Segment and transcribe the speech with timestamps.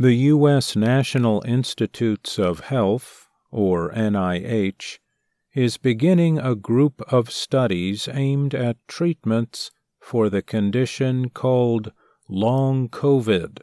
[0.00, 0.76] The U.S.
[0.76, 4.98] National Institutes of Health, or NIH,
[5.52, 11.92] is beginning a group of studies aimed at treatments for the condition called
[12.30, 13.58] long COVID.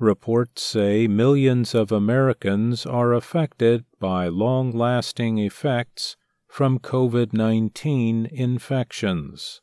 [0.00, 6.16] Reports say millions of Americans are affected by long lasting effects
[6.48, 9.60] from COVID 19 infections.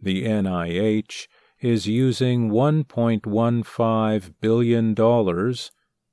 [0.00, 1.26] The NIH
[1.60, 5.54] is using $1.15 billion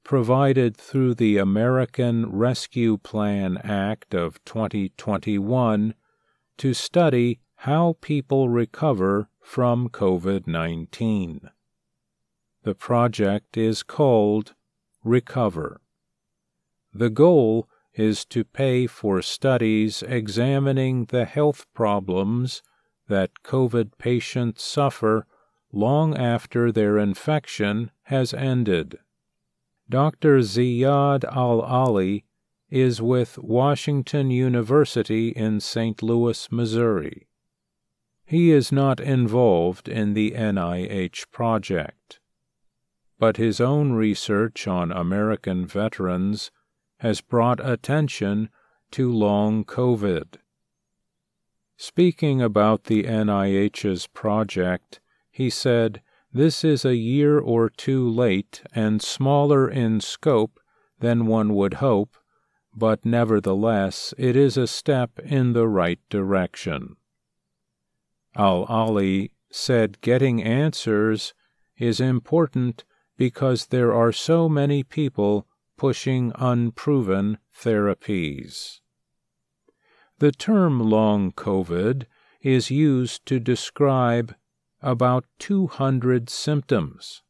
[0.04, 5.94] provided through the American Rescue Plan Act of 2021
[6.58, 11.50] to study how people recover from COVID 19.
[12.64, 14.54] The project is called
[15.04, 15.82] Recover.
[16.94, 22.62] The goal is to pay for studies examining the health problems
[23.08, 25.28] that COVID patients suffer
[25.76, 28.98] long after their infection has ended.
[29.90, 30.40] Dr.
[30.40, 32.24] Ziad Al-Aly
[32.72, 36.02] is with Washington University in St.
[36.02, 37.28] Louis, Missouri.
[38.26, 42.20] He is not involved in the NIH project,
[43.20, 46.52] but his own research on American veterans
[47.00, 48.50] has brought attention
[48.92, 50.38] to long COVID.
[51.78, 55.02] Speaking about the NIH's project,
[55.36, 60.62] he said, This is a year or two late and smaller in scope
[61.02, 62.16] than one would hope,
[62.74, 66.96] but nevertheless it is a step in the right direction.
[68.38, 71.34] Al-Aly said getting answers
[71.78, 72.86] is important
[73.18, 78.80] because there are so many people pushing unproven therapies.
[80.20, 82.06] The term long COVID
[82.40, 84.34] is used to describe
[84.86, 87.24] about 200 symptoms.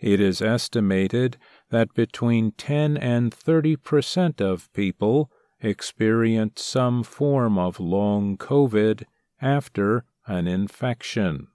[0.00, 1.36] It is estimated
[1.68, 9.04] that between 10 and 30 percent of people experience some form of long COVID
[9.40, 11.48] after an infection.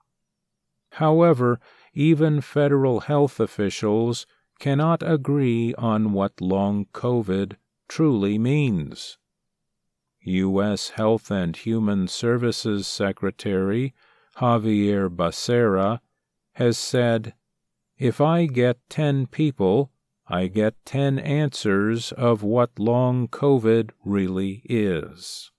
[0.92, 1.60] However,
[1.94, 4.28] even federal health officials
[4.60, 7.56] cannot agree on what long COVID
[7.90, 9.18] truly means.
[10.22, 10.90] U.S.
[10.90, 13.94] Health and Human Services Secretary
[14.40, 16.00] Xavier Becerra
[16.54, 17.34] has said,
[17.98, 19.92] If I get 10 people,
[20.28, 25.52] I get 10 answers of what long COVID really is.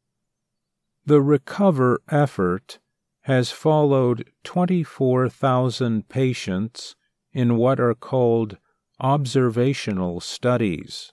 [1.06, 2.78] The Recover effort
[3.22, 6.96] has followed 24,000 patients
[7.32, 8.58] in what are called
[9.00, 11.12] observational studies.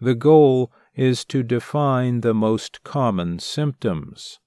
[0.00, 4.40] The goal is to define the most common symptoms.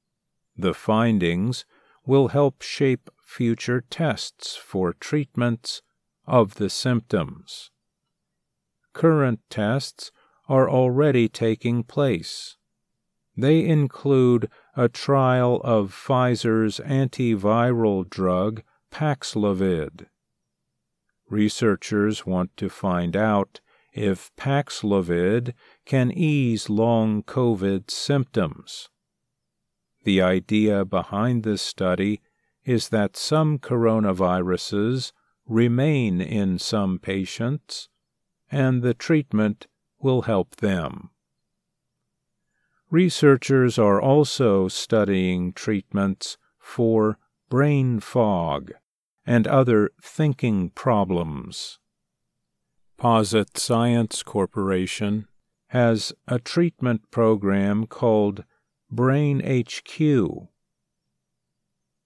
[0.58, 1.66] The findings
[2.06, 5.82] will help shape future tests for treatments
[6.28, 7.72] of the symptoms.
[8.94, 10.12] Current tests
[10.50, 12.58] are already taking place.
[13.38, 20.08] They include a trial of Pfizer's antiviral drug Paxlovid.
[21.30, 23.62] Researchers want to find out
[23.94, 25.54] if Paxlovid
[25.86, 28.90] can ease long COVID symptoms.
[30.04, 32.22] The idea behind this study
[32.64, 35.12] is that some coronaviruses
[35.46, 37.90] remain in some patients,
[38.52, 39.68] and the treatment
[40.00, 41.10] will help them.
[42.90, 47.18] Researchers are also studying treatments for
[47.50, 48.72] brain fog
[49.26, 51.80] and other thinking problems.
[52.98, 55.28] Posit Science Corporation
[55.68, 58.44] has a treatment program called
[58.92, 60.50] Brain HQ.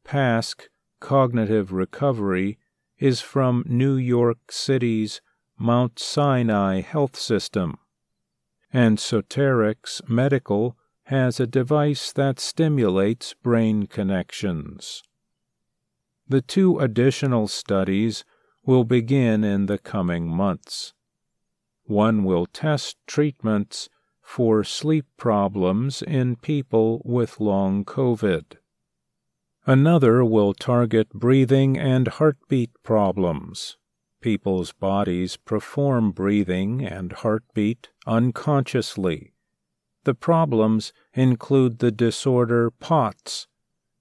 [0.03, 0.69] PASC
[0.99, 2.57] Cognitive Recovery
[2.99, 5.21] is from New York City's
[5.57, 7.77] Mount Sinai Health System
[8.75, 15.01] and Soterix Medical has a device that stimulates brain connections.
[16.27, 18.25] The two additional studies
[18.65, 20.93] will begin in the coming months.
[21.85, 23.87] One will test treatments
[24.25, 28.57] for sleep problems in people with long COVID.
[29.65, 33.77] Another will target breathing and heartbeat problems
[34.25, 39.35] people's bodies perform breathing and heartbeat unconsciously.
[40.03, 43.45] The problems include the disorder POTS,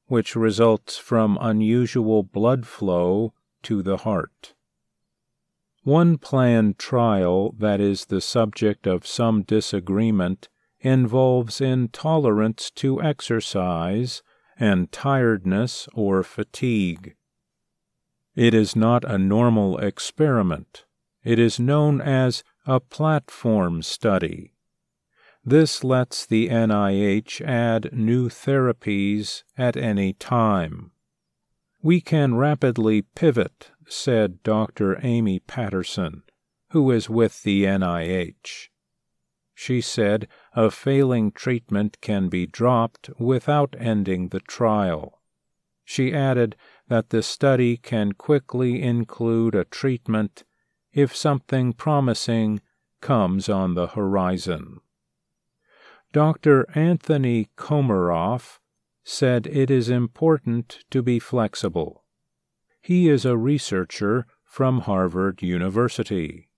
[0.06, 3.35] which results from unusual blood flow
[3.65, 4.54] to the heart.
[5.84, 10.48] One planned trial that is the subject of some disagreement
[10.81, 14.22] involves intolerance to exercise
[14.58, 17.16] and tiredness or fatigue.
[18.34, 20.86] It is not a normal experiment.
[21.22, 24.54] It is known as a platform study.
[25.44, 30.92] This lets the NIH add new therapies at any time.
[31.84, 34.98] We can rapidly pivot, said Dr.
[35.02, 36.22] Amy Patterson,
[36.70, 38.69] who is with the NIH.
[39.54, 45.20] She said a failing treatment can be dropped without ending the trial.
[45.84, 46.56] She added
[46.88, 50.44] that the study can quickly include a treatment
[50.94, 52.62] if something promising
[53.02, 54.81] comes on the horizon.
[56.14, 56.66] Dr.
[56.75, 58.58] Anthony Komaroff
[59.05, 62.05] said it is important to be flexible.
[62.81, 66.49] He is a researcher from Harvard University.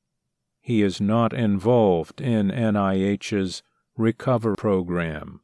[0.61, 3.63] He is not involved in NIH's
[3.97, 5.41] Recover program.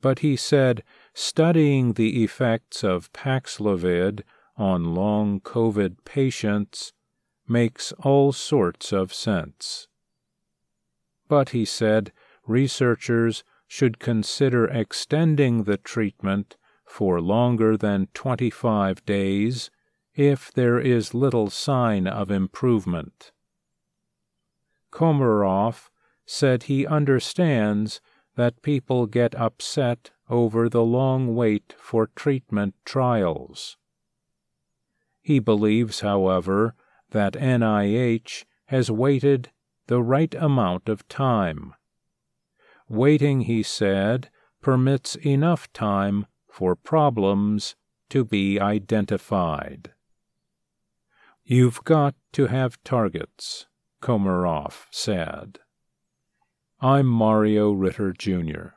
[0.00, 0.82] But he said
[1.14, 4.22] studying the effects of Paxlovid
[4.56, 6.92] on long COVID patients
[7.48, 9.88] makes all sorts of sense.
[11.28, 12.12] But he said
[12.46, 19.70] researchers should consider extending the treatment for longer than 25 days
[20.14, 23.32] if there is little sign of improvement.
[24.92, 25.90] Komaroff
[26.24, 28.00] said he understands
[28.36, 33.76] that people get upset over the long wait for treatment trials.
[35.20, 36.74] He believes, however,
[37.10, 39.50] that NIH has waited
[39.86, 41.74] the right amount of time.
[42.94, 44.30] Waiting, he said,
[44.62, 47.74] permits enough time for problems
[48.08, 49.90] to be identified.
[51.42, 53.66] You've got to have targets,
[54.00, 55.58] Komaroff said.
[56.78, 58.76] I'm Mario Ritter, Jr.